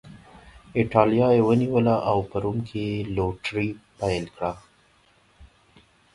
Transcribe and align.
اېټالیا 0.79 1.27
یې 1.35 1.41
ونیوله 1.47 1.95
او 2.09 2.17
په 2.29 2.37
روم 2.43 2.57
کې 2.67 2.81
یې 2.91 2.97
لوټري 3.15 3.69
پیل 3.97 4.25
کړه 4.35 4.51